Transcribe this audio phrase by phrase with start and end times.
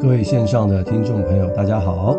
[0.00, 2.16] 各位线上的听众朋友，大家好，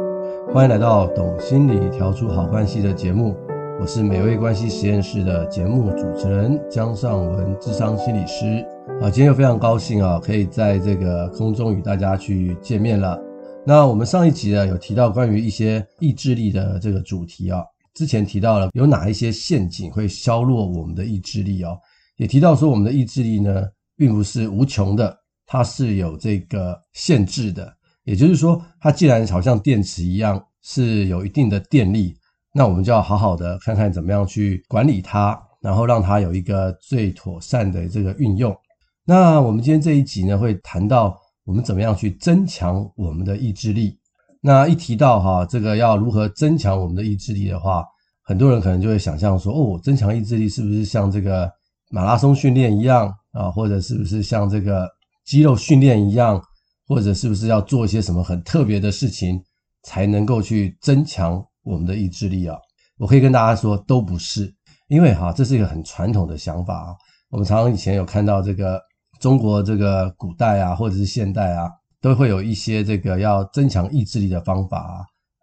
[0.53, 3.35] 欢迎来到《懂心理调出好关系》的节目。
[3.79, 8.63] 我是美味关系实验室的节目主持人江尚文，智商心理师。
[9.01, 13.19] 啊，今天又非常高兴啊，可以在这个空中与大家去见面了。
[13.65, 17.63] 那我们上一集呢，有提到关于一些意志力的这个主题啊，
[17.95, 21.75] 之前提到了有哪一些陷阱会削弱我们的意志力哦，
[22.17, 23.65] 也提到说我们的意志力呢，
[23.97, 25.17] 并不是无穷的。
[25.51, 32.15] 它是有这个限制的，也就是说，它既然好像电池一样是有一定的电力，
[32.53, 38.55] 那我们就要好好的看看怎么样去管理它，然后让它有一个最妥善的这个运用。
[39.03, 43.99] 那我们今天这一集呢，会谈到我们怎么样去增强我们的意志力。
[44.39, 47.83] 那一提到哈，这个要如何增强我们的意志力的话，
[48.23, 51.51] 很多人可能就会想象说，哦，增强意志力是不是像这个
[51.89, 54.89] 马拉松训练一样啊，或者是不是像这个
[55.31, 56.41] 肌肉训练一样，
[56.85, 59.41] 或者是不是要做一些什么很特别的事情，
[59.81, 62.57] 才能够去增强我们的意志力啊？
[62.97, 64.53] 我可以跟大家说，都不是，
[64.89, 66.95] 因为哈，这是一个很传统的想法啊。
[67.29, 68.77] 我们常常以前有看到这个
[69.21, 71.71] 中国这个古代啊，或者是现代啊，
[72.01, 74.79] 都会有一些这个要增强意志力的方法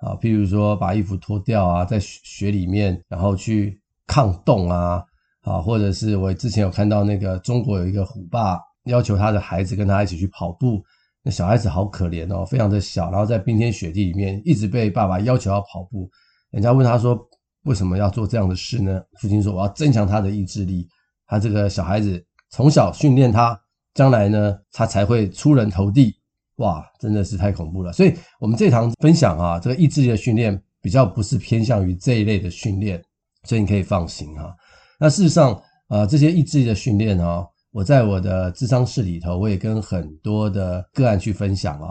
[0.03, 5.03] 啊，啊，譬如说把衣服脱掉啊，在雪里面然后去抗冻啊，
[5.41, 8.61] 啊，或者是我之前有看到那个中国有一个虎爸。
[8.89, 10.83] 要求他的孩子跟他一起去跑步，
[11.22, 16.11] 那小孩子好可怜哦，非常的小，然后在冰天雪地里面一直被爸爸要求要跑步。
[16.50, 17.19] 人家问他说
[17.64, 20.89] ：“为什么要做这样的事呢？”父亲说：“我要增强他的意志力。
[21.27, 23.61] 他这个小孩子从小训练他，
[23.92, 26.16] 将来呢，他才会出人头地。”
[26.56, 27.92] 哇，真的是太恐怖了。
[27.92, 33.00] 所以，我们这堂分享啊，这个意志力的训练比较不是偏向于这一类的训练，
[33.44, 34.56] 所以你可以放心哈。
[34.98, 37.47] 那事实上，呃，这些意志力的训练啊。
[37.70, 41.91] 我在我的咨商室里头，我也跟很多的个案去分享啊，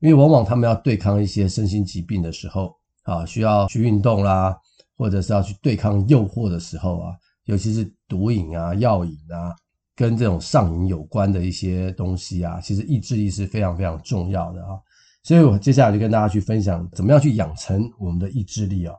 [0.00, 4.56] 因为往往他们要对抗一些身心疾病的时候啊，需要去运动啦，
[4.96, 7.14] 或者是要去对抗诱惑的时候啊，
[7.44, 9.54] 尤其是毒瘾啊、药瘾啊，
[9.94, 14.80] 跟这种上瘾有关的一些东西啊，其实意志力是非常非常重要的啊。
[15.22, 18.94] 所以我接下来就跟大家去分享，怎么样去养成我们的意志力啊。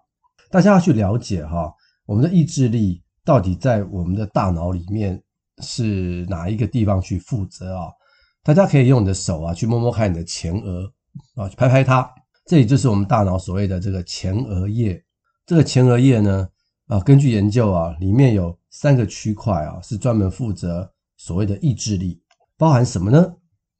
[0.51, 1.73] 大家要去了解哈，
[2.05, 5.19] 我们的意志力到底在我们的大脑里面。
[5.61, 7.87] 是哪一个地方去负责啊？
[8.43, 10.91] 大家可以用你的手啊，去摸摸看你的前额
[11.35, 12.11] 啊，去拍拍它。
[12.47, 14.99] 这里就是我们大脑所谓的这个前额叶。
[15.45, 16.49] 这个前额叶呢，
[16.87, 22.19] 啊，根据研究啊，里面有三个区块啊，是专门负责所谓的意志力。
[22.57, 23.35] 包含什么呢？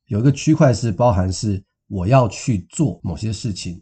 [0.06, 3.82] 有一个区块是包含是我要去做某些事情，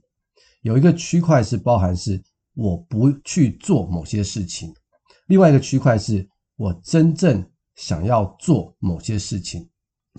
[0.61, 2.23] 有一个区块是包含是
[2.53, 4.73] 我不去做某些事情，
[5.27, 7.48] 另外一个区块是我真正。
[7.79, 9.65] 想要做某些事情，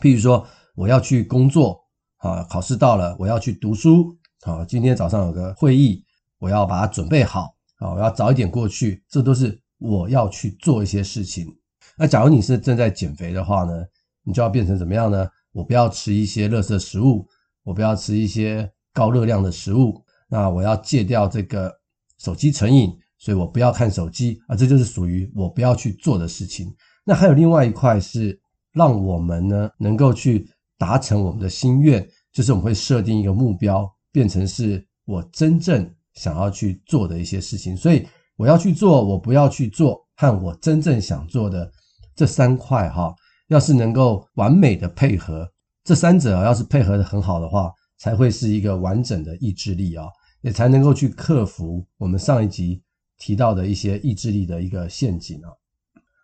[0.01, 1.79] 譬如说我要去工作
[2.17, 4.17] 啊，考试到了，我要去读书
[4.47, 6.03] 啊，今天早上有个会议，
[6.39, 11.55] 我要把它准备好啊，我要早一点过去，这都是我要去做一些事情。
[11.99, 13.85] 那假如你是正在减肥的话呢，
[14.25, 15.29] 你就要变成怎么样呢？
[15.53, 17.29] 我不要吃一些垃圾食物，
[17.63, 21.71] 我不要吃一些高热量的食物，那我要戒掉这个
[22.17, 26.75] 手机成瘾，所以我不要看手机啊，这就是属于我不要去做的事情。
[27.05, 28.39] 那还有另外一块是
[28.73, 37.77] 让我们呢能够去达成我们的心愿，就是我们会设定一个目标，变成是我真正想要去做的一些事情。
[37.77, 38.07] 所以
[38.37, 41.71] 我要去做，我不要去做，和我真正想做的
[42.15, 43.15] 这三块哈，
[43.49, 45.51] 要是能够完美的配合，
[45.85, 50.07] 这三者要是配合的很好的话，才会是一个完整的意志力啊，
[50.43, 52.83] 也才能够去克服我们上一集
[53.19, 55.51] 提到的一些意志力的一个陷阱啊。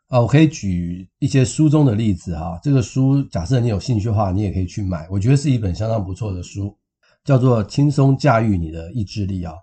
[0.08, 2.58] 啊，我可以举一些书中的例子哈。
[2.62, 5.08] 这个书，假设你有兴趣的话，你也可以去买。
[5.10, 6.76] 我觉得是一本相当不错的书，
[7.24, 9.54] 叫做《轻松驾驭你的意志力》啊。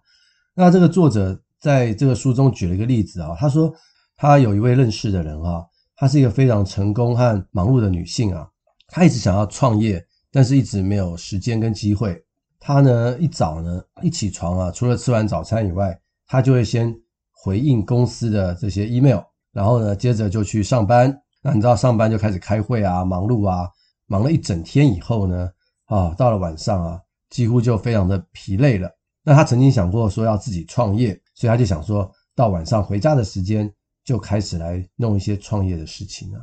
[0.53, 3.73] 那这个作者在这个书中举了一个例子啊，他说
[4.17, 5.65] 他有一位认识的人哈，
[5.95, 8.45] 她是一个非常成功和忙碌的女性啊，
[8.87, 12.21] 她一直想要创业，但是一直没有时间跟机会。
[12.59, 15.97] 她呢，一早呢一起床啊，除了吃完早餐以外，
[16.27, 16.93] 她就会先
[17.31, 19.21] 回应公司的这些 email。
[19.53, 21.15] 然后呢，接着就去上班。
[21.41, 23.69] 那你知道上班就开始开会啊，忙碌啊，
[24.07, 25.49] 忙了一整天以后呢，
[25.85, 28.89] 啊，到了晚上啊，几乎就非常的疲累了。
[29.23, 33.71] 那他曾经想过说要自己创业，所以他就想说到晚上回家的时间
[34.03, 36.41] 就开始来弄一些创业的事情啊。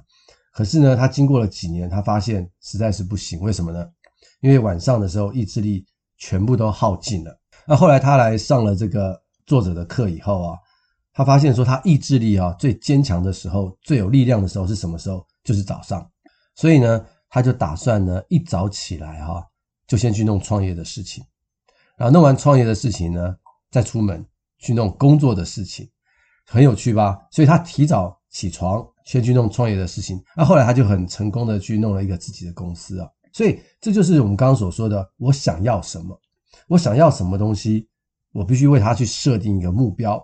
[0.52, 3.40] 可是呢，他经过了几年，他发现实在是不行。
[3.40, 3.88] 为什么呢？
[4.40, 5.84] 因为晚上的时候意志力
[6.18, 7.36] 全部都耗尽了。
[7.66, 10.58] 那后来他来上了这个作者的课以后啊。
[11.12, 15.26] 他发现说，他意志力啊最坚强的时候，最有力量的时候是什么时候？
[15.42, 16.08] 就是早上。
[16.54, 19.44] 所以呢，他就打算呢一早起来哈，
[19.86, 21.24] 就先去弄创业的事情，
[21.96, 23.36] 然后弄完创业的事情呢，
[23.70, 24.24] 再出门
[24.58, 25.88] 去弄工作的事情，
[26.46, 27.18] 很有趣吧？
[27.30, 33.08] 所以他提早起床，先去弄创业的事情，那后来他就很成功的去弄了一个自己的公司啊。
[33.32, 36.20] 所以这就是我们刚刚所说的，我想要什么，
[36.68, 37.88] 我想要什么东西，
[38.32, 40.22] 我必须为他去设定一个目标，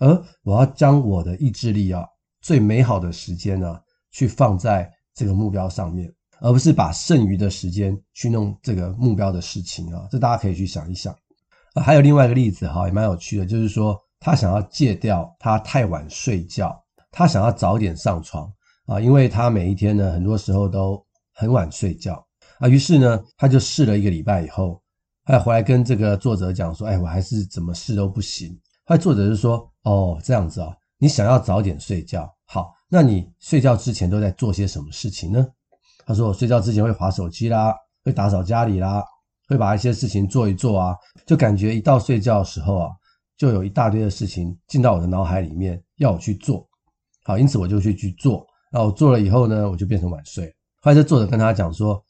[0.00, 2.04] 而我要将我的意志力啊，
[2.40, 3.80] 最美好的时间呢，
[4.10, 6.12] 去放在这个目标上面。
[6.42, 11.14] 而不是把剩余的时间去弄这个目标的事情啊，这大家可以去想一想。
[11.74, 18.50] 啊，还有另外一个例子哈，也蛮有趣的，就是说他想要戒掉他太晚睡觉，他想要早点上床
[18.86, 21.04] 啊，因为他每一天呢，很多时候都
[21.34, 22.26] 很晚睡觉
[22.58, 22.66] 啊。
[22.66, 24.80] 于是呢，他就试了一个礼拜以后，
[25.26, 35.46] 他回来跟这个作者讲说：“哎，我还是怎么试都不行。”后来作者就说：“哦，这样子啊，你想要早点睡觉，好，那你睡觉之前都在做些什么事情呢？”
[36.06, 37.74] 他说：“我睡觉之前会划手机啦，
[38.04, 39.04] 会打扫家里啦，
[39.48, 40.96] 会把一些事情做一做啊，
[41.26, 42.90] 就感觉一到睡觉的时候啊，
[43.36, 46.68] 就有一大堆的事情进到我的脑海里面要我去做。
[47.24, 48.46] 好，因此我就去去做。
[48.72, 50.46] 然后我做了以后呢，我就变成晚睡。
[50.80, 52.02] 后来这作者跟他讲说：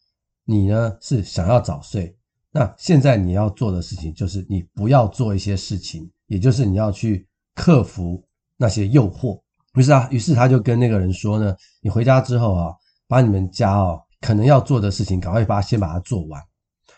[0.45, 2.17] 你呢是想要早睡，
[2.51, 7.27] 那现在你要做的事情就是你不要做一些事情，也就是你要去
[7.61, 8.25] 克服
[8.57, 9.39] 那些诱惑。
[9.75, 12.73] 于是啊，于是他就跟那个人说呢：你回家之后啊。”
[13.11, 16.41] 把你们家哦可能要做的事情，赶快把先把它做完，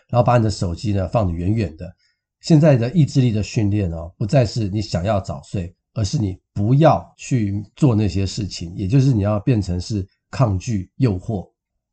[0.09, 1.91] 然后把你的手机呢放得远远的。
[2.39, 11.49] 现在的意志力的训练哦，不再是你想要早睡，而是你不要去做那些事情，也就是你要变成是抗拒诱惑。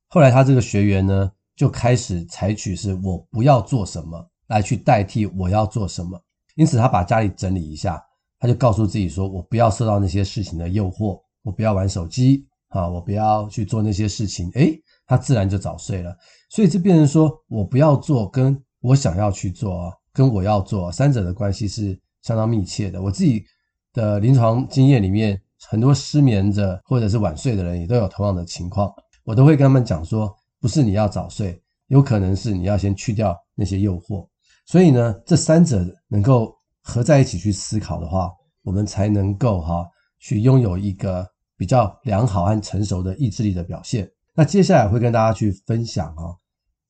[0.08, 6.22] 后来他这个学员呢，就开始采取是我不要做什么来去代替我要做什么。
[6.56, 7.98] 因此他把家里整理一下，
[8.40, 12.44] 他就告诉自己说：我不要受到那些事情的诱惑，我不要玩手机。
[12.70, 16.16] 啊，我不要去做那些事情，诶，他自然就早睡了。
[16.48, 23.02] 所以这变成说我不要做，跟我想要去做，跟我要做，三者的关系是相当密切的。
[23.02, 23.44] 我自己
[23.92, 25.36] 的临床经验里面，
[25.68, 28.88] 很多失眠者或者是晚睡的人也都有同样的情况，
[29.24, 34.24] 我都会跟他们讲说，不是你要早睡，有可能是你要先去掉那些诱惑。
[34.64, 38.30] 所以呢，这三者能够合在一起去思考的话，
[38.62, 39.86] 我们才能够哈
[40.18, 41.26] 去拥有一个。
[41.60, 44.10] 比较良好和成熟的意志力的表现。
[44.34, 46.32] 那接下来会跟大家去分享啊，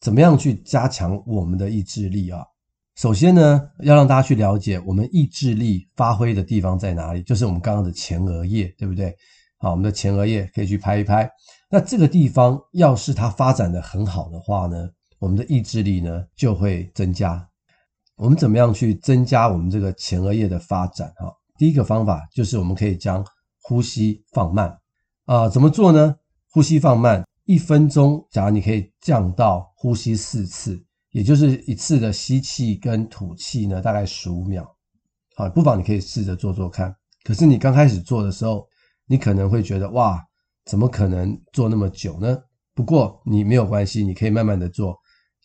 [0.01, 2.45] 怎么样去加强我们的意志力啊？
[2.95, 9.13] 首先呢，要让大家去了解我们意志力发挥的地方在哪里，就是我们刚刚的前额叶，对不对？
[9.59, 11.29] 好，我们的前额叶可以去拍一拍。
[11.69, 14.89] 那这个地方要是它发展得很好的话呢，
[15.19, 17.45] 我们的意志力呢就会增加。
[18.21, 21.11] 我们怎么样去增加我们这个前额叶的发展？
[21.17, 23.25] 哈，第一个方法就是我们可以将
[23.63, 24.79] 呼吸放慢
[25.25, 26.15] 啊，怎么做呢？
[26.51, 30.79] 呼吸放慢，一分钟，假如你可以降到呼吸四次，
[31.13, 34.71] 也就是一次的吸气跟吐气呢，大概十五秒。
[35.35, 36.95] 好，不妨你可以试着做做看。
[37.25, 38.69] 可是你刚开始做的时候，
[39.07, 40.23] 你可能会觉得哇，
[40.67, 42.37] 怎么可能做那么久呢？
[42.75, 44.95] 不过你没有关系，你可以慢慢的做。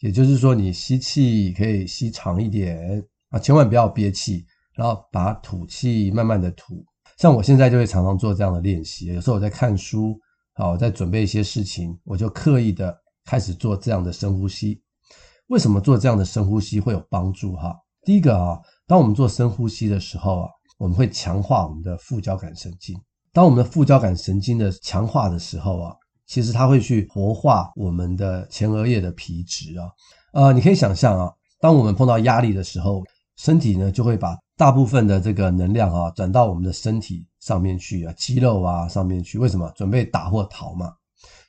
[0.05, 6.85] 也就是说，你吸气可以吸长一点啊，千万不要憋气，然后把吐气慢慢的吐。
[7.17, 10.15] 像我现在就会常常做这样的练习，有时候我在看书，
[10.53, 12.95] 好，我在准备一些事情，我就刻意的
[13.25, 14.79] 开始做这样的深呼吸。
[15.47, 17.55] 为什么做这样的深呼吸会有帮助？
[17.55, 22.95] 哈，第一个啊，当我们做深呼吸的时候啊，我们会强化我们的副交感神经。
[23.33, 25.95] 当我们的副交感神经的强化的时候啊，
[26.27, 29.89] 其实它会去活化我们的前额叶的皮质啊。
[30.34, 33.03] 呃，你可以想象啊，当我们碰到压力的时候，
[33.38, 39.38] 身体呢就会把大部分的这个能量啊，转到我们的身体上面去啊，肌肉啊上面去。
[39.38, 39.72] 为什么？
[39.75, 40.94] 准备打或逃嘛。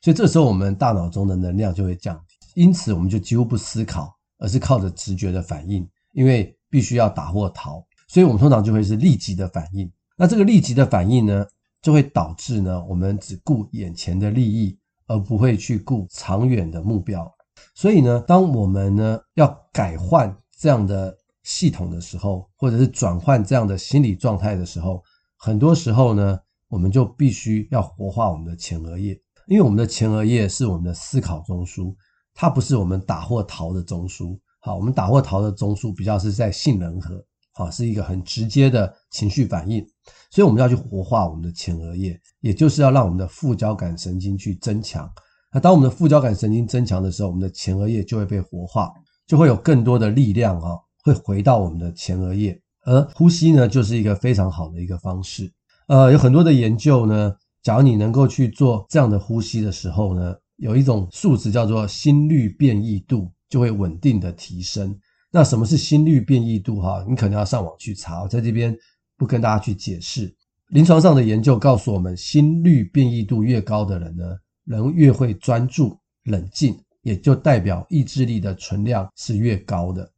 [0.02, 5.88] 所以这时候我们大脑中的能量就会降低，因此我们就几乎不思考，而是靠着直觉的反应。
[6.12, 9.92] 因为必须要打或逃，所以我们通常就会是立即的反应。
[10.16, 11.46] 那这个立即的反应呢，
[11.86, 14.76] 就会导致呢，我们只顾眼前的利益，
[15.06, 17.32] 而不会去顾长远的目标。
[17.76, 21.16] 所以呢，当我们呢要改换这样的。
[21.48, 25.00] 系统的时候，或者是转换这样的心理状态的时候，
[25.36, 29.16] 很多时候呢，我们就必须要活化我们的前额叶，
[29.46, 31.94] 因为我们的前额叶是我们的思考中枢，
[32.34, 34.36] 它不是我们打或逃的中枢。
[34.58, 37.24] 好，我们打或逃的中枢比较是在杏仁核，
[37.56, 39.84] 好，是一个很直接的情绪反应，
[40.30, 45.10] 所以我们要去活化我们的前额叶，也就是要让我们的副交感神经去增强。
[45.52, 48.92] 那当我们的副交感神经增强的时候，我们的前额叶就会被活化，
[49.26, 50.76] 就会有更多的力量啊。
[51.02, 55.48] 会回到我们的前额叶，而呼吸呢，就是一个非常好的一个方式。
[55.86, 57.32] 呃，有很多的研究呢，
[57.62, 64.98] 假如你能够去做这样的呼吸的时候呢，有一种数值叫做心率变异度，就会稳定的提升。
[65.36, 66.80] 那什么是心率变异度？
[66.80, 68.74] 哈，你可能要上网去查，我在这边
[69.18, 70.34] 不跟大家去解释。
[70.68, 74.24] 临床上的研究告诉我们，心率变异度越高的人呢，
[74.64, 80.10] 人越会专注、冷静，也就代表意志力的存量是越高的。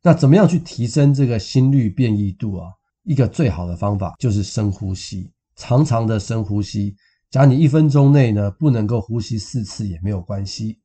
[0.00, 2.68] 那怎么样去提升这个心率变异度啊？
[3.02, 6.94] 一个最好的方法就是深呼吸，长长的深呼吸。
[7.32, 10.78] 假如你一分钟内呢，不能够呼吸四次也没有关系。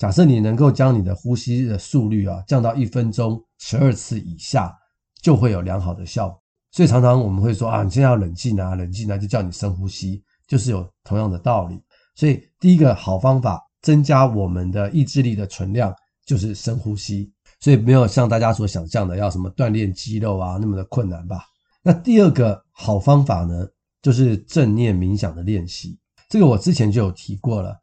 [0.00, 4.74] 假设你能够将你的呼吸的速率啊降到一分钟十二次以下，
[5.20, 6.42] 就会有良好的效果。
[6.70, 11.78] 所以常常我们会说啊，你现在要冷静啊，冷静啊，就叫你深呼吸，就是有同样的道理。
[12.14, 17.30] 所以第一个好方法，增加我们的意志力的存量，就是深呼吸。
[17.60, 21.44] 所以没有像大家所想象的要什么锻炼肌肉啊那么的困难吧？
[21.82, 23.68] 那第二个好方法呢，
[24.00, 25.98] 就是正念冥想的练习。
[26.30, 27.78] 这个我之前就有提过了。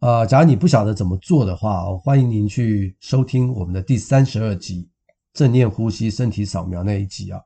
[0.00, 4.88] 呃，假如你不晓得怎么做的话，我欢迎您去收听我们的第三十二集
[5.34, 7.38] 正念呼吸身体扫描那一集啊。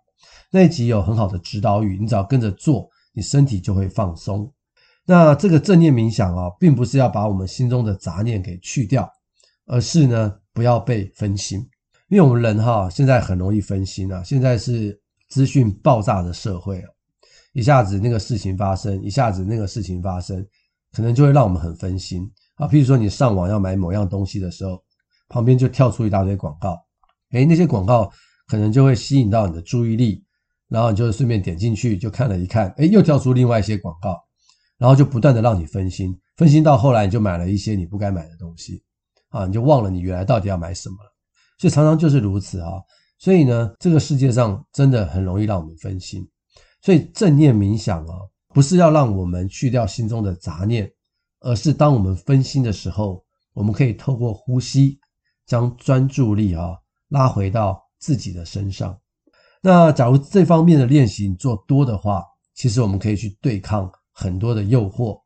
[0.53, 4.49] 那一集有很好的指导语，你只要跟着做，你身体就会放松。
[5.05, 9.11] 那这个正念冥想啊，并不是要把我们心中的杂念给去掉，
[9.67, 11.59] 而是呢，不要被分心。
[12.09, 14.23] 因为我们人哈，现在很容易分心啊。
[14.23, 14.97] 现在是
[15.29, 16.89] 资讯爆炸的社会啊，
[17.53, 20.47] 一下子那个事情发生，一下子那个事情发生，
[20.93, 22.31] 可能就会让我们很分心。
[22.57, 24.83] 啊，譬如说你上网要买某样东西的时候，
[25.29, 26.79] 旁边就跳出一大堆广告，
[27.33, 28.11] 诶，那些广告
[28.47, 30.25] 可能就会吸引到你的注意力，
[30.69, 34.23] 然后你就顺便点进去就看了一看，诶，又跳出另外一些广告，
[34.79, 38.85] 然后就不断的让你分心，分心到后来你就买了一些你不该买的东西，
[39.31, 41.13] 啊，你就忘了你原来到底要买什么了，
[41.59, 42.71] 所以常常就是如此啊，
[43.19, 46.25] 所以呢，这个世界上真的很容易让我们分心，
[46.83, 48.15] 所以正念冥想啊，
[48.51, 50.89] 不是要让我们去掉心中的杂念。
[51.45, 53.23] 而是当我们分心的时候，
[53.53, 54.99] 我们可以透过呼吸，
[55.47, 56.71] 将专注力啊
[57.09, 58.99] 拉回到自己的身上。
[59.63, 62.25] 那假如这方面的练习你做多的话，
[62.55, 65.21] 其实我们可以去对抗很多的诱惑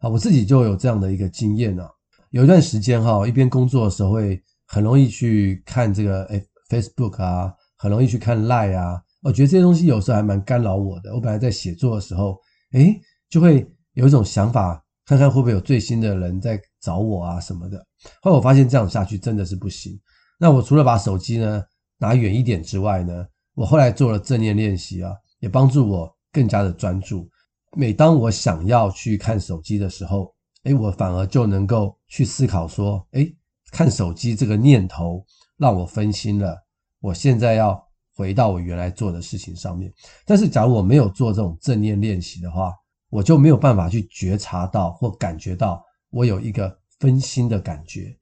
[0.00, 0.08] 啊。
[0.08, 1.88] 我自己就有这样的一个经验啊。
[2.30, 9.00] 有一段时间哈，一边工作的时候会很容易去看这个诶 Facebook 啊，很容易去看 Line 啊。
[9.22, 11.14] 我觉得这些东西有时候还蛮干扰我的。
[11.14, 12.36] 我本来在写作的时候，
[12.72, 14.84] 诶，就会有一种想法。
[15.10, 17.84] 看看会不会有最新的人在找我啊什么的。
[18.22, 20.00] 后来我发现这样下去真的是不行。
[20.38, 21.60] 那我除了把手机呢
[21.98, 23.26] 拿远一点之外呢，
[23.56, 27.28] 我后来做了正念练习啊，也帮助我更加的专注。
[27.76, 33.34] 每当我想要去看手机的时候，诶，我反而就能够去思考说，诶，
[33.72, 35.26] 看手机这个念头
[35.56, 36.56] 让我分心了。
[37.00, 39.92] 我现在要回到我原来做的事情上面。
[40.24, 42.72] 但是假如我没有做这种正念练习的话，
[43.10, 48.16] 我就没有办法去觉察到或感觉到我有一个分心的感觉。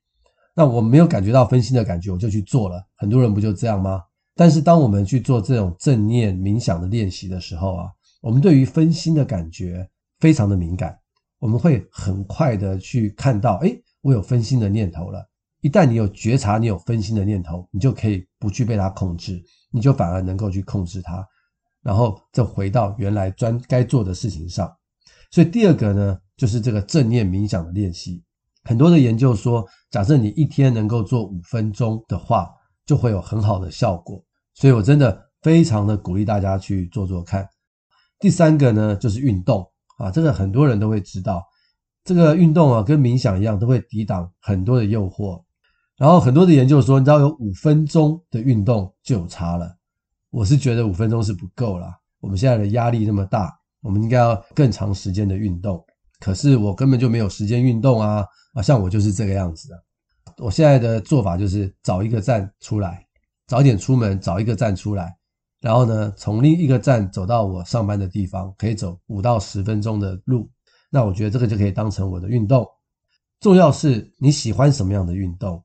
[0.54, 2.85] 那我没有感觉到分心的感觉，我就去做了。
[2.97, 4.02] 很多人不就这样吗？
[4.35, 7.87] 但是当我们去做这种正念冥想的练习的时候啊，
[8.21, 10.99] 我们对于分心的感觉非常的敏感，
[11.38, 15.28] 我们会很快的去看到，诶，我有分心的念头了。
[15.61, 19.42] 一旦你有觉察，你有分心的念头，你就可以不去被它控制，
[19.73, 21.26] 你就反而能够去控制它，
[21.83, 24.73] 然后再回到原来专该做的事情上。
[25.30, 28.23] 所以第二个呢，就是这个正念冥想的练习。
[28.64, 32.49] 很多的研究说，假设你一天能够做五分钟的话，
[32.85, 34.23] 就会有很好的效果。
[34.54, 37.49] 所以我真的非常的鼓励大家去做做看。
[38.18, 39.64] 第三个呢，就是运动
[39.99, 41.44] 啊，这个很多人都会知道，
[42.04, 45.42] 这个运动啊，跟冥想一样，都会抵挡很多的诱惑。
[45.97, 49.76] 然后很多的研究说，你只要有五分钟的运动就有差了。
[50.30, 53.58] 我是觉得五分钟是不够啦，我们现在的压力那么大。
[53.80, 55.85] 我们应该要更长时间的运动，
[56.20, 58.25] 可是我根本就没有时间运动啊！
[58.54, 59.85] 啊，像我就是这个样子的。
[60.38, 63.06] 我现在的做法就是找一个站出来，
[63.47, 65.16] 早点出门，找一个站出来，
[65.61, 70.50] 然后呢，从另一个站走到我上班的地方，可以走五到十分钟的路。
[70.90, 72.66] 那我觉得这个就可以当成我的运动。
[73.40, 75.62] 重要是你喜欢什么样的运动，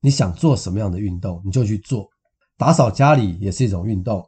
[0.00, 2.08] 你想做什么样的运动，你就去做。
[2.56, 4.24] 打扫家里也是一种运动，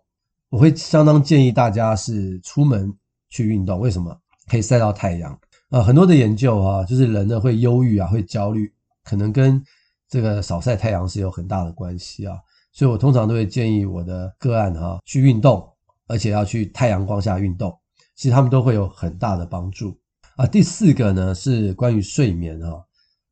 [0.49, 2.93] 我会相当建议大家是出门。
[3.29, 4.17] 去运动，为什么
[4.49, 5.39] 可以晒到太阳？
[5.71, 8.73] 呃，很多的研究啊，就是人呢会忧郁啊，会焦虑，
[9.05, 9.63] 可能跟
[10.09, 12.37] 这个少晒太阳是有很大的关系啊。
[12.73, 15.69] 所以我通常都会建议我的个案哈去运动，
[16.07, 17.77] 而且要去太阳光下运动，
[18.15, 19.99] 其实他们都会有很大的帮助
[20.37, 20.47] 啊。
[20.47, 22.83] 第四个呢是关于睡眠啊，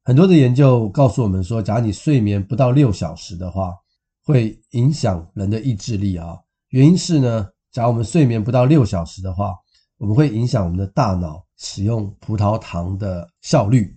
[0.05, 3.73] 很多的研究告诉我们说，假如你睡眠不到六小时的话，
[4.25, 6.37] 会影响人的意志力啊。
[6.71, 9.55] 原因是呢，假如我们睡眠不到六小时的话，
[9.99, 13.97] 我们会影响我们的大脑使用葡萄糖的效率，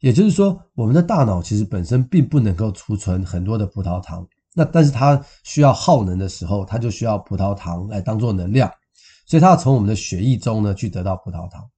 [0.00, 8.70] 也就是说，我们的大脑其实本身并不能够储存很多的葡萄糖，那但是它需要耗能的时候，它就需要葡萄糖来当做能量，
[9.26, 11.68] 所以它要从我们的血液中呢去得到葡萄糖。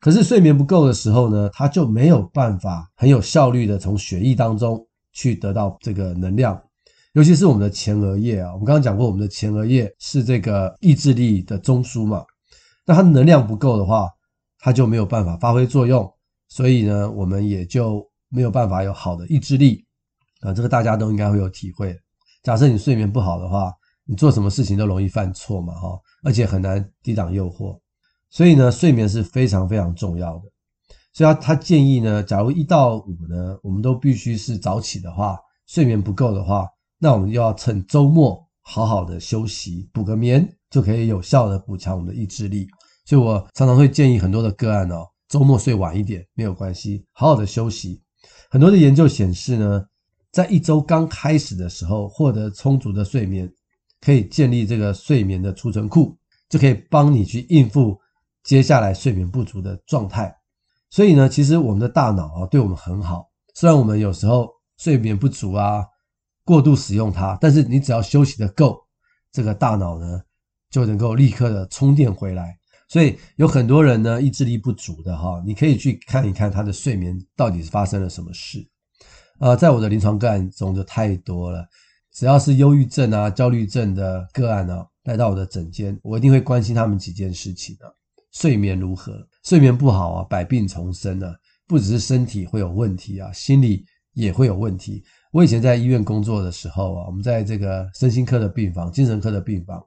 [0.00, 6.58] 可是睡眠不够的时候呢，它就没有办法很有效率的从血液当中去得到这个能量，
[7.12, 12.24] 尤其是我们的前额叶啊，我们刚刚讲过，我们的前额叶是这个意志力的中枢嘛，
[12.86, 14.10] 那它能量不够的话，
[14.58, 16.10] 它就没有办法发挥作用。
[16.48, 19.86] 所以呢，我们也就没有办法有好的意志力
[20.40, 21.96] 啊，这个大家都应该会有体会。
[22.42, 23.72] 假设你睡眠不好的话，
[24.04, 27.78] 你做什么事情都容易犯错嘛，哈，而且很难抵挡诱惑。
[28.30, 30.42] 所以呢，睡眠是非常非常重要的。
[31.12, 36.68] 所以他他建议呢，假如一到五呢，我们都必须是早起的话，睡眠不够的话，
[36.98, 42.68] 那我们就要趁周末好好的休息，补个眠，就可以有效的补强我们的意志力。
[43.04, 45.04] 所以我常常会建议很多的个案哦。
[45.28, 48.02] 周末睡晚一点没有关系，好好的休息。
[48.50, 49.84] 很多的研究显示呢，
[50.32, 53.48] 在一周刚开始的时候，获得充足的睡眠，
[54.00, 56.16] 可以建立这个睡眠的储存库，
[56.48, 57.96] 就可以帮你去应付
[58.42, 60.34] 接下来睡眠不足的状态。
[60.90, 63.30] 所以呢，其实我们的大脑啊，对我们很好。
[63.54, 64.48] 虽然我们有时候
[64.78, 65.84] 睡眠不足啊，
[66.44, 68.80] 过度使用它，但是你只要休息的够，
[69.30, 70.20] 这个大脑呢，
[70.70, 72.56] 就能够立刻的充电回来。
[72.88, 78.66] 所以有很多人呢，意志力不足的哈，你可以去看一看他的睡眠到底是发生了什么事。
[79.38, 81.64] 呃，在我的临床个案中就太多了，
[82.12, 87.86] 只要是忧郁症啊、焦虑症的个案呢，来到我的诊间，我一定会关心他们几件事情啊：
[88.32, 89.26] 睡眠如何？
[89.44, 91.32] 睡眠不好啊，百病丛生啊，
[91.66, 95.02] 不只是身体会有问题啊，心理也会有问题。
[95.32, 99.80] 我以前在医院工作的时候啊，我们在这个身心科的病房、精神科的病房，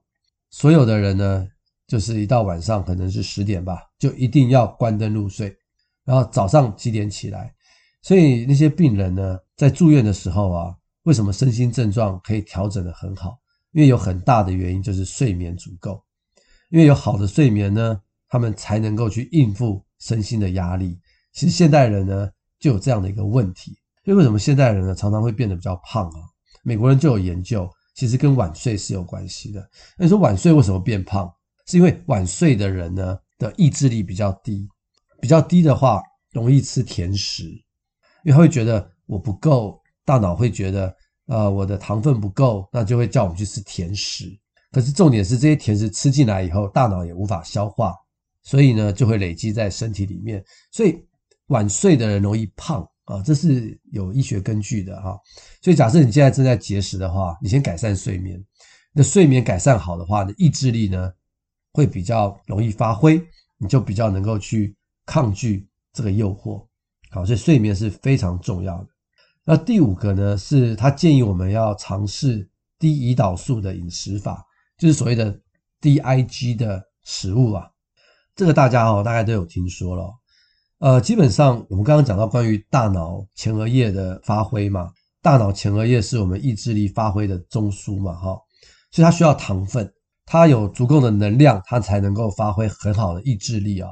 [0.53, 1.47] 所有的人呢。
[1.85, 5.53] 就是一到晚上可能是十点吧，就一定要关灯入睡，
[6.05, 7.53] 然后早上几点起来。
[8.01, 13.37] 所以那些病人呢，在住院的时候啊，为什么身心症状可以调整得很好？
[13.73, 16.01] 因为有很大的原因就是睡眠足够。
[16.69, 20.97] 因为有好的睡眠呢，他们才能够去应付身心的压力。
[21.33, 23.77] 其实现代人呢，就有这样的一个问题。
[24.05, 26.19] 所以为什么现代人呢，常常会变得比较胖啊？
[26.63, 29.61] 美国人就有研究，其实跟晚睡是有关系的。
[29.97, 31.31] 那你说晚睡为什么变胖？
[31.65, 34.67] 是因为晚睡的人呢的意志力比较低，
[35.21, 36.01] 比较低的话
[36.31, 37.45] 容易吃甜食，
[38.23, 40.93] 因为他会觉得我不够，大脑会觉得
[41.27, 44.25] 呃我的糖分不够，那就会叫我们去吃甜食。
[44.71, 47.95] 可是重点是这些甜食吃进来以后，大脑也无法消化，
[48.41, 50.43] 所以呢就会累积在身体里面。
[50.71, 50.99] 所以
[51.47, 55.19] 晚睡的人容易胖啊，这是有医学根据的哈。
[55.61, 58.43] 所以假设你现在正在节食的话，你先改善睡眠，
[58.93, 61.11] 那睡眠改善好的话，你意志力呢？
[61.75, 63.19] 会比较容易发挥，
[63.57, 64.75] 你就比较能够去
[65.07, 66.63] 抗拒这个诱惑。
[67.09, 68.87] 好，所以睡眠是非常重要的。
[69.43, 74.45] 那第五个呢，是他建议我们要尝试低胰岛素的饮食法，
[74.77, 75.35] 就是所谓的
[75.81, 77.67] DIG 的食物啊。
[78.35, 80.13] 这个大家哦，大概都有听说了。
[80.79, 84.89] 呃，基本上我们刚刚讲到关于大脑前额叶的发挥嘛，
[85.21, 88.37] 大脑前额叶是我们意志力发挥的中枢嘛，哈，
[88.91, 89.91] 所以它需要糖分。
[90.25, 93.89] 它有足够的能量，它才能够发挥很好的意志力啊。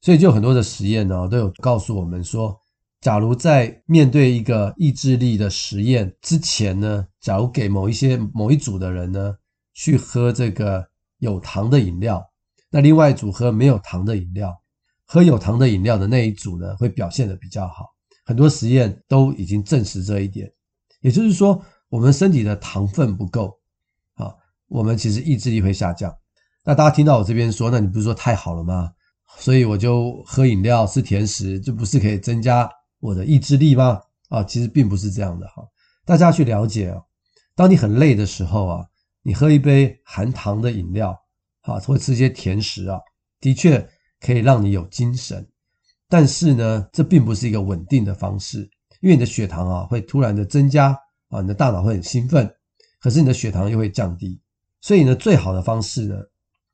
[0.00, 2.56] 所以就很多的实验呢，都有告诉我们说，
[3.00, 9.34] 假如在面对一个意志力的实验之前呢，假如给某一些某一组的人呢
[9.72, 10.86] 去喝这个
[11.18, 12.24] 有糖的饮料，
[12.70, 14.54] 那另外一组喝没有糖的饮料，
[15.14, 17.94] 喝有糖的饮料的那一组呢会表现得比较好。
[18.24, 20.52] 很多实验都已经证实这一点，
[21.02, 23.56] 也就是说，我们身体的糖分不够。
[24.14, 24.34] 啊
[24.66, 26.12] 我们其实意志力会下降。
[26.64, 28.90] 那大家听到我这边说，那你不是说太好了吗？
[29.38, 34.00] 所以我就喝饮料、吃甜食，这不是可以增加我的意志力吗？
[34.30, 35.62] 啊，其实并不是这样的哈。
[36.04, 37.00] 大家去了解啊，
[37.54, 38.84] 当你很累的时候啊，
[39.22, 41.16] 你喝一杯含糖的饮料，
[41.60, 42.98] 啊，或吃一些甜食啊，
[43.38, 43.88] 的确
[44.24, 45.46] 可以让你有精神。
[46.08, 48.60] 但是呢，这并不是一个稳定的方式，
[49.00, 52.50] 因为你的血糖啊会突然的增加啊，你的大脑会很兴奋，
[53.00, 54.40] 可是你的血糖又会降低。
[54.80, 56.16] 所以呢，最好的方式呢，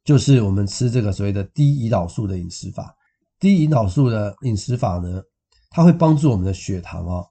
[0.05, 2.95] 就是我们吃这个所谓的低胰岛素的饮食法。
[3.39, 5.23] 低胰岛素的饮食法呢，
[5.71, 7.25] 它会帮助我们的血糖啊，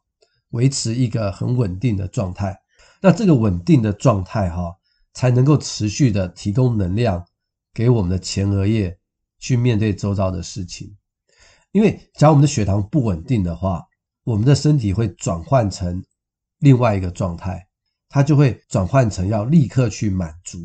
[0.51, 2.60] 维持一个很稳定的状态。
[3.01, 4.75] 那这个稳定的状态哈，
[5.13, 7.25] 才能够持续的提供能量
[7.73, 8.98] 给我们的前额叶
[9.39, 10.95] 去面对周遭的事情。
[11.71, 13.84] 因为假如我们的血糖不稳定的话，
[14.23, 16.04] 我们的身体会转换成
[16.60, 17.65] 另外一个状态。
[18.12, 20.58] 它就会转换成要立刻去满足，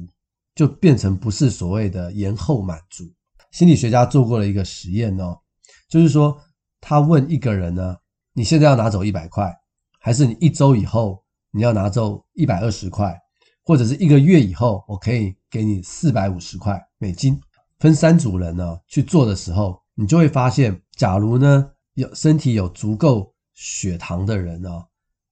[0.55, 3.05] 就变成不是所谓的延后满足。
[3.53, 5.39] 心理学家做过了一个实验哦，
[5.87, 6.41] 就是说
[6.81, 7.99] 他问一个人呢，
[8.33, 9.55] 你现在要拿走一百块，
[10.01, 13.15] 还是你一周以后你要拿走一百二十块，
[13.63, 17.39] 或者是一个月以后我可以给你四百五十块美金？
[17.79, 24.71] 分三组人呢去做的时候，你就会发现，假如呢有身体有足够血糖的人呢，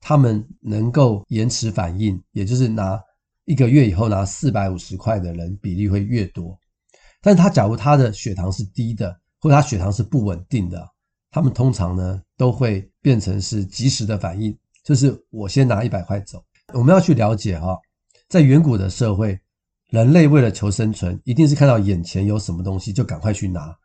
[0.00, 3.00] 他们能够延迟反应，也就是拿
[3.44, 6.58] 一个月以后拿四百五十块的人比例会越多。
[7.20, 10.88] 但他假如他的血糖是低的，或者他血糖是不稳定的，
[11.30, 16.44] 他们通常呢都会变成是及时的反应，就是我先拿一百块走。
[16.72, 17.78] 我们要去了解哈，
[18.28, 19.38] 在远古的社会，
[19.92, 23.76] 人类为了求生存，一定是看到眼前有什么东西就赶快去拿，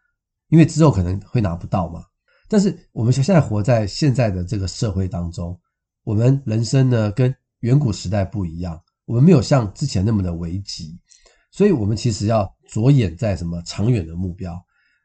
[0.48, 2.02] 因为之后可能会拿不到嘛。
[2.48, 5.60] 但是我们现在活在现在的这个社会当中，
[6.06, 10.98] 我们人生呢跟远古时代不一样，我们没有像之前那么的危急。
[11.52, 14.58] 所以，我们其实要着眼在什么长远的目标？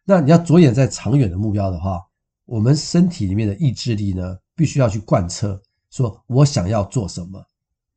[0.04, 2.00] 那你要着眼在长远的目标的话，
[2.44, 5.60] 我们身体里面的意志力呢，必须要去贯彻，
[5.90, 7.44] 说我想要做什么，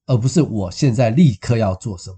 [0.08, 2.18] 而不是我现在立刻要做什么。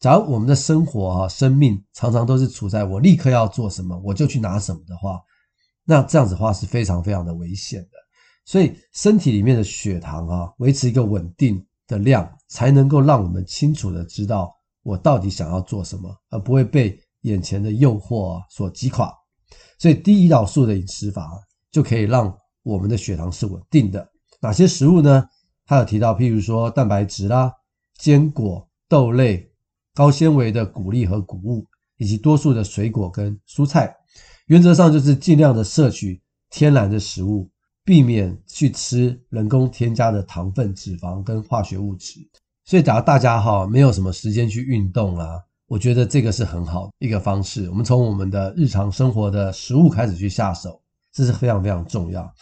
[0.00, 5.20] 假如我们的生活啊、生命常常都是处在我立刻要做什么，我就去拿什么的话，
[5.84, 7.98] 那这样子的话是非常非常的危险的。
[8.46, 14.50] 所以，身体里面的血糖啊，维持一个稳定的量，才能够让我们清楚的知道。
[14.82, 19.12] 我到底想要做什么，而不会被眼前的诱惑所击垮。
[19.78, 21.30] 所以低胰岛素的饮食法
[21.70, 24.08] 就可以让我们的血糖是稳定的。
[24.40, 25.28] 哪些食物呢？
[25.66, 27.52] 他有提到，譬如说蛋白质啦、
[27.98, 29.49] 坚果、豆类、
[29.94, 33.94] 高纤维的谷粒和谷物，以及多数的水果跟蔬菜。
[34.46, 37.50] 原则上就是尽量的摄取天然的食物，
[37.84, 42.20] 避免去吃人工添加的糖分、脂肪跟化学物质。
[42.64, 47.68] 所以，假如大家哈没有什么时间去运动啊，我觉得这个是很好一个方式。
[47.68, 50.80] 我们从我们的日常生活的食物开始去下手，
[51.12, 52.32] 这是非常非常重要。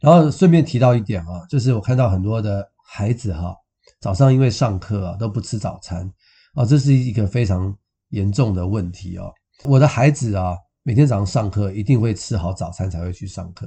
[0.00, 3.54] 然后顺便提到一点啊，就是我看到很多的孩子哈，
[4.00, 6.10] 早上因为上课啊都不吃早餐
[6.54, 7.76] 啊，这是一个非常
[8.10, 9.32] 严重的问题哦。
[9.64, 13.66] 我的孩子啊，每天早上上课一定会吃好早餐才会去上课，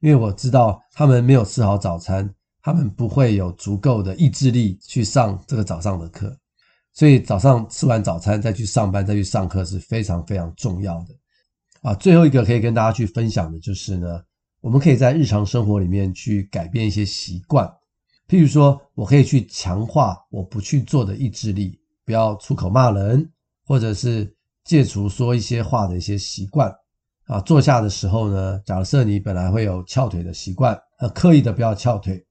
[0.00, 2.32] 因为我知道他们没有吃好早餐。
[2.60, 6.36] 他们不会有足够的意志力去上这个早上的课，
[6.92, 11.14] 所以早上吃完早餐再去上班，再去上课是非常非常重要的
[11.80, 11.94] 啊。
[11.94, 14.20] 最后一个可以跟大家去分享的就是呢，
[14.60, 17.66] 我们可以在日常生活里面去改变一些习惯，
[18.28, 23.30] 譬如说我可以去强化我不去做的意志力，不要出口骂人，
[23.66, 26.74] 或者是戒除说一些话的一些习惯
[27.26, 27.38] 啊。
[27.42, 32.24] 坐下的时候呢，假设你本来会有翘腿的习惯，呃，刻意的不要翘腿。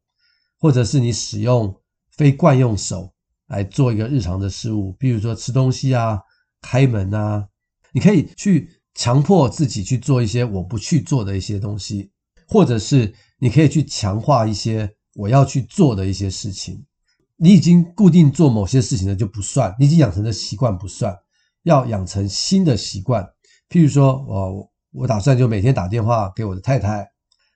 [0.57, 1.71] 或者是你使用
[2.09, 3.13] 非惯用手
[3.49, 6.19] 来做一个日常的事物，比如说吃东西啊、
[6.59, 7.47] 开门啊，
[7.91, 12.11] 你可以去强迫自己去做一些我不去做的一些东西，
[12.47, 16.83] 或者是你可以去强化一些我要去做的一些事情。
[17.37, 21.17] 你已经固定做某些事情的就不算，你已经养成的习惯不算，
[21.63, 23.23] 要养成新的习惯。
[23.69, 27.09] 譬如说，我我打算就每天打电话给我的太太，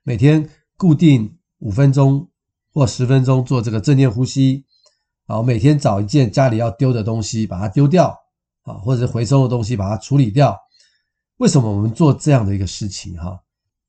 [0.04, 2.28] 每天固定五分钟。
[2.74, 4.64] 或十分钟做这个正念呼吸，
[5.28, 8.18] 然后每天找一件家里要丢的东西把它丢掉，
[8.62, 10.58] 啊，或者是回收的东西把它处理掉。
[11.36, 13.14] 为什么我们做这样的一个事情？
[13.18, 13.38] 哈，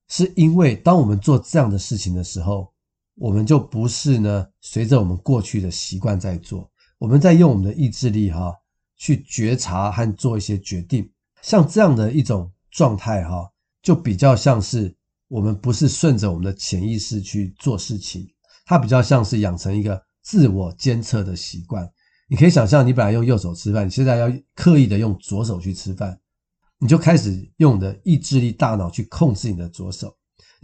[0.08, 2.71] 是因为当我们做这样的事情的时候，
[3.22, 8.52] 我们就不是呢随着我们过去的习惯在做，我们在用我们的意志力哈
[8.96, 11.08] 去觉察和做一些决定。
[11.40, 13.48] 像这样的一种状态哈，
[13.80, 14.92] 就比较像是
[15.28, 18.26] 我们不是顺着我们的潜意识去做事情。
[18.64, 21.88] 它比较像是养成一个自我监测的习惯。
[22.26, 26.18] 你可以想象，你本来用右手吃饭，你现在要刻意的用左手去吃饭，
[26.76, 30.12] 你就开始用你的意志力、大脑去控制你的左手。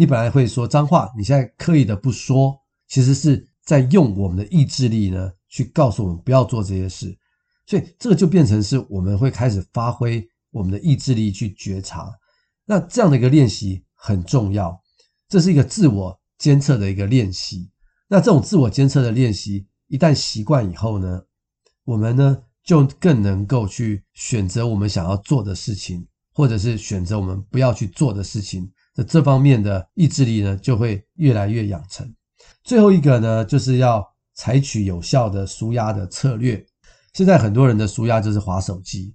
[0.00, 2.56] 你本来会说脏话，你现在刻意的不说，
[2.86, 7.18] 其实是在用我们的意志力呢，去告诉我们不要做这些事。
[7.66, 12.08] 所以这个就变成是我们会开始发挥我们的意志力去觉察。
[12.64, 14.80] 那这样的一个练习很重要，
[15.28, 17.68] 这是一个自我监测的一个练习。
[18.06, 21.20] 那这种自我监测的练习，一旦习惯以后呢，
[21.82, 28.70] 我们呢就更能够去选择我们想要做的事情，或者是选择我们不要去做的事情
[29.04, 32.12] 这方面的意志力呢，就会越来越养成。
[32.64, 36.64] 最后一个呢，就是要采取有效的舒压的策略。
[37.14, 39.14] 现在很多人的舒压就是滑手机，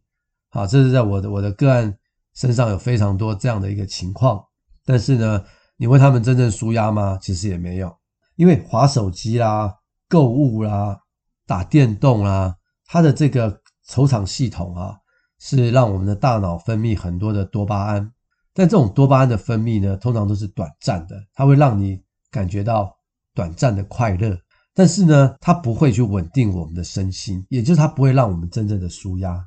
[0.49, 1.97] 好，这是在我的我的个案
[2.33, 4.43] 身上有非常多这样的一个情况。
[4.85, 5.43] 但是呢，
[5.77, 7.17] 你问他们真正舒压吗？
[7.21, 7.95] 其实也没有。
[8.35, 9.73] 因为滑手机啦、
[10.09, 10.99] 购物啦、
[11.45, 14.97] 打电动啦，它的这个酬场系统啊，
[15.39, 18.12] 是让我们的大脑分泌很多的多巴胺。
[18.53, 22.95] 但这种多巴胺的分泌呢，通常都是短暂的，它会让你感觉到
[23.33, 24.37] 短暂的快乐，
[24.75, 29.43] 但是呢，它不会去稳定我们的身心，也就是它不会让我们真正的舒压。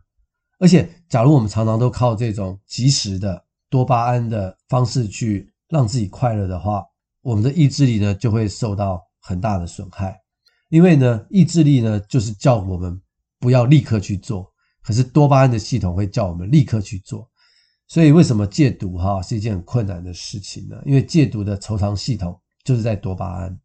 [0.59, 6.83] 而且，假如我们常常都靠这种即时的多巴胺的方式去让自己快乐的话，
[7.23, 10.19] 我们的意志力呢就会受到很大的损害。
[10.69, 13.01] 因为呢，意志力呢就是叫我们
[13.39, 14.51] 不要立刻去做，
[14.83, 17.29] 可是多巴胺的系统会叫我们立刻去做。
[17.89, 20.77] 所以，为什么戒毒哈是一件很困难的事情呢？
[20.85, 23.59] 因为戒毒的酬偿系统就是在多巴胺，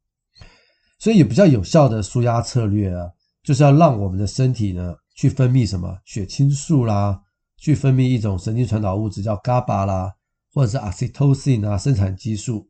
[1.00, 3.10] 所以有比较有效的舒压策略啊，
[3.44, 4.96] 就是要让我们的身体呢。
[5.14, 7.22] 去分泌什么血清素啦，
[7.58, 10.12] 去分泌一种神经传导物质叫 GABA 啦，
[10.54, 12.68] 或者是 oxytocin 啊，生产激素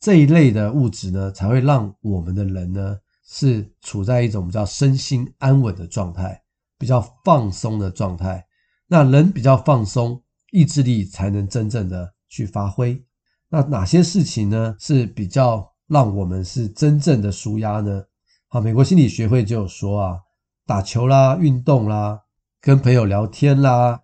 [0.00, 6.42] 这一类的物质呢，才会让我们的人呢是处在一种比较身心安稳的状态，
[6.76, 8.44] 比较放松的状态。
[8.88, 13.02] 那人比较放松，意志力才能真正的去发挥。
[13.48, 18.04] 那哪些事情呢是比较让我们是真正的舒压呢？
[18.48, 20.20] 好，美国心理学会就有说啊。
[20.68, 22.22] 打球啦，运动啦，
[22.60, 24.02] 跟朋友聊天啦，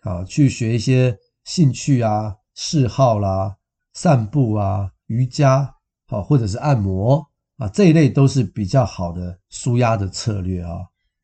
[0.00, 3.56] 啊，去学一些兴趣啊、嗜好啦，
[3.94, 10.72] 散步啊、瑜伽，好，或者是按摩啊，这一类都是比较好的舒压的策略啊。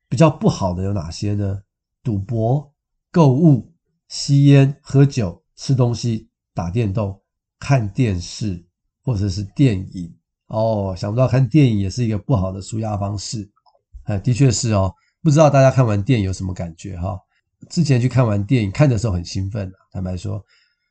[0.09, 1.61] 比较不好的有哪些呢？
[2.03, 2.73] 赌博、
[3.13, 3.71] 购物、
[4.11, 7.19] 吸烟、喝酒、吃东西、打电动、
[7.61, 8.63] 看电视
[9.05, 10.13] 或者是电影。
[10.49, 13.49] 哦，想不到看电影也是一个不好的舒压方式。
[14.03, 14.93] 哎，的确是哦，
[15.23, 17.17] 不知道大家看完电影有什么感觉哈？
[17.69, 20.45] 之前去看完电影，看的时候很兴奋，坦白说，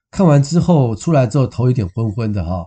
[0.09, 2.65] 看完之后出来之后头有点昏昏的哈，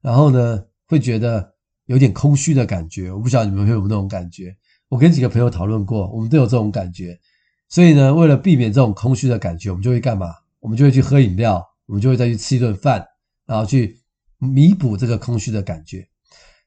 [0.00, 1.54] 然后呢会觉得
[1.86, 3.10] 有点空虚的感觉。
[3.10, 4.56] 我不晓得你们会有没有那种感觉？
[4.88, 7.18] 我跟几个朋友讨论过，我们都有这种感觉。
[7.68, 10.34] 所以呢，为了避免这种空虚的感觉，我们就会干嘛？
[10.60, 13.06] 我们就会去喝饮料，我们就会再去吃一顿饭，
[13.46, 13.98] 然后去
[14.38, 16.08] 弥补这个空虚的感觉。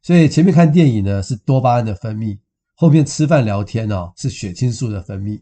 [0.04, 2.38] 所以前面看电影呢是多巴胺的分泌。
[2.76, 5.40] 后面吃饭聊天哦，是血清素的分泌。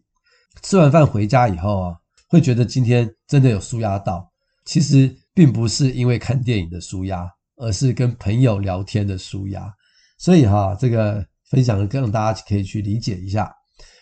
[0.61, 1.95] 吃完饭回家以后啊，
[2.27, 4.29] 会觉得今天真的有舒压到。
[4.65, 9.73] 其实并不是因为看电影的舒压，而是跟朋友聊天的舒压。
[10.17, 13.49] 所以哈，这个分享更让大家可以去理解一下。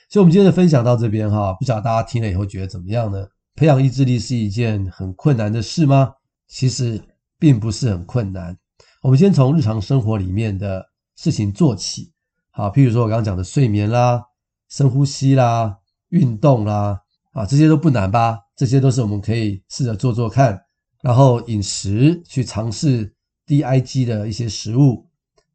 [0.09, 3.27] 所以我们今天的分享到这边哈，不晓得大家听了以后觉得怎么样呢？
[3.55, 6.13] 培养意志力是一件很困难的事吗？
[6.47, 7.01] 其实
[7.37, 8.57] 并不是很困难。
[9.01, 10.85] 我们先从日常生活里面的
[11.17, 12.11] 事情做起。
[12.51, 14.23] 好，譬如说我刚刚讲的睡眠啦、
[14.69, 15.77] 深呼吸啦、
[16.09, 17.01] 运动啦，
[17.33, 18.39] 啊，这些都不难吧？
[18.55, 20.57] 这些都是我们可以试着做做看。
[21.01, 23.13] 然后饮食去尝试
[23.45, 25.05] 低 IG 的一些食物，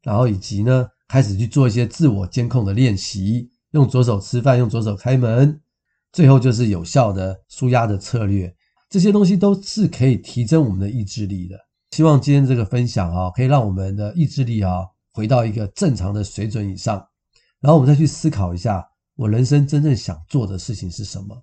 [0.03, 5.61] 然后以及呢，开始去做一些自我监控的练习，用左手吃饭，用左手开门。
[6.13, 8.55] 最后就是有效的舒压的策略，
[8.89, 11.59] 这些东西都是可以提升我们的意志力的。
[11.91, 14.87] 希望今天这个分享啊，可以让我们的意志力啊。
[15.15, 16.97] 回到一个正常的水准以上，
[17.61, 18.83] 然后我们再去思考一下，
[19.15, 21.37] 我人生真正想做的事情是什么？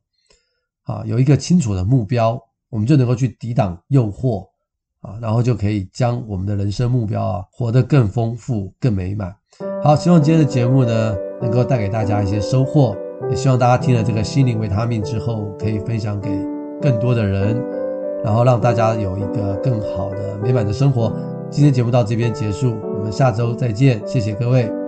[0.85, 4.49] 啊，有一个清楚的目标，我们就能够去抵挡诱惑
[5.01, 9.35] 啊，然后就可以将我们的人生目标啊活得更丰富、更美满。
[9.83, 12.95] 好，希望今天的节目呢能够带给大家一些收获，
[13.29, 16.29] 也希望大家听了这个心灵维他命之后，可以分享给
[16.81, 17.61] 更多的人，
[18.23, 21.11] 然后让大家有一个更好的美满的生活。
[21.49, 22.77] 今天节目到这边结束。
[22.97, 24.78] 我们下周再见，谢谢各位。